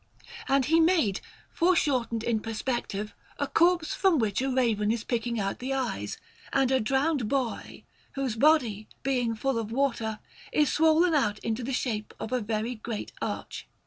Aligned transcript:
And 0.47 0.65
he 0.65 0.79
made, 0.79 1.21
foreshortened 1.51 2.23
in 2.23 2.39
perspective, 2.39 3.13
a 3.37 3.45
corpse 3.45 3.93
from 3.93 4.17
which 4.17 4.41
a 4.41 4.49
raven 4.49 4.91
is 4.91 5.03
picking 5.03 5.39
out 5.39 5.59
the 5.59 5.75
eyes, 5.75 6.17
and 6.51 6.71
a 6.71 6.79
drowned 6.79 7.29
boy, 7.29 7.83
whose 8.13 8.35
body, 8.35 8.87
being 9.03 9.35
full 9.35 9.59
of 9.59 9.71
water, 9.71 10.17
is 10.51 10.71
swollen 10.73 11.13
out 11.13 11.37
into 11.43 11.63
the 11.63 11.71
shape 11.71 12.15
of 12.19 12.31
a 12.31 12.41
very 12.41 12.73
great 12.73 13.11
arch. 13.21 13.67